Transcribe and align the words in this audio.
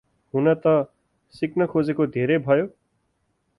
हुन 0.33 0.53
त, 0.55 0.73
सिक्न 1.33 1.65
खोजेको 1.65 2.07
धेरै 2.15 2.37
भयो। 2.47 2.67